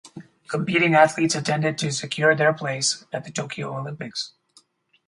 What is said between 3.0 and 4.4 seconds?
at the Tokyo Olympics.